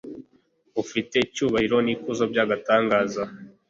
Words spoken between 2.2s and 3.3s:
by'agatangaza